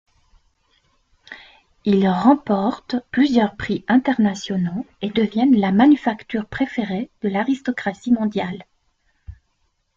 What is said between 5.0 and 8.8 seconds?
et deviennent la manufacture préférée de l'aristocratie mondiale.